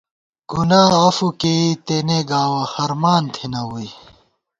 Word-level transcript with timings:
گُنا 0.51 0.81
عفو 1.03 1.27
کېئی 1.39 1.69
تېنے 1.85 2.19
گاوَہ 2.29 2.63
ہرمان 2.73 3.23
تھنہ 3.33 3.61
ووئی 3.67 3.89